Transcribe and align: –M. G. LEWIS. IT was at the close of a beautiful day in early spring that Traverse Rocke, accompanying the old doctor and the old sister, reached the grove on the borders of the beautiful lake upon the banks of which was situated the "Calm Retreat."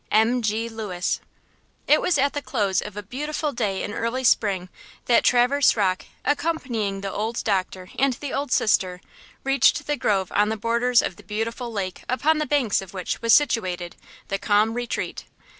–M. 0.09 0.41
G. 0.41 0.67
LEWIS. 0.67 1.19
IT 1.85 2.01
was 2.01 2.17
at 2.17 2.33
the 2.33 2.41
close 2.41 2.81
of 2.81 2.97
a 2.97 3.03
beautiful 3.03 3.51
day 3.51 3.83
in 3.83 3.93
early 3.93 4.23
spring 4.23 4.69
that 5.05 5.23
Traverse 5.23 5.77
Rocke, 5.77 6.05
accompanying 6.25 7.01
the 7.01 7.11
old 7.11 7.43
doctor 7.43 7.91
and 7.99 8.13
the 8.13 8.33
old 8.33 8.51
sister, 8.51 8.99
reached 9.43 9.85
the 9.85 9.97
grove 9.97 10.31
on 10.33 10.49
the 10.49 10.57
borders 10.57 11.03
of 11.03 11.17
the 11.17 11.23
beautiful 11.23 11.71
lake 11.71 12.01
upon 12.09 12.39
the 12.39 12.47
banks 12.47 12.81
of 12.81 12.95
which 12.95 13.21
was 13.21 13.31
situated 13.31 13.95
the 14.29 14.39
"Calm 14.39 14.73
Retreat." 14.73 15.25